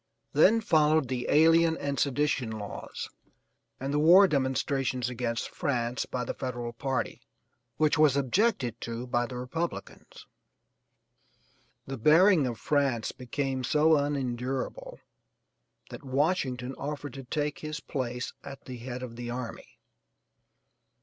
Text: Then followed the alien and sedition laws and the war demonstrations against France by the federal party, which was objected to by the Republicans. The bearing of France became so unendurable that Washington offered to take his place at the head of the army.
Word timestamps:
Then 0.33 0.61
followed 0.61 1.09
the 1.09 1.27
alien 1.29 1.77
and 1.77 1.99
sedition 1.99 2.49
laws 2.49 3.07
and 3.79 3.93
the 3.93 3.99
war 3.99 4.27
demonstrations 4.27 5.11
against 5.11 5.49
France 5.51 6.07
by 6.07 6.23
the 6.23 6.33
federal 6.33 6.73
party, 6.73 7.21
which 7.77 7.99
was 7.99 8.17
objected 8.17 8.81
to 8.81 9.05
by 9.05 9.27
the 9.27 9.37
Republicans. 9.37 10.25
The 11.85 11.99
bearing 11.99 12.47
of 12.47 12.57
France 12.59 13.11
became 13.11 13.63
so 13.63 13.95
unendurable 13.95 14.99
that 15.91 16.03
Washington 16.03 16.73
offered 16.79 17.13
to 17.13 17.23
take 17.23 17.59
his 17.59 17.79
place 17.79 18.33
at 18.43 18.65
the 18.65 18.77
head 18.77 19.03
of 19.03 19.15
the 19.17 19.29
army. 19.29 19.77